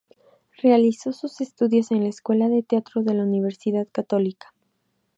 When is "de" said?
2.49-2.63, 3.03-3.13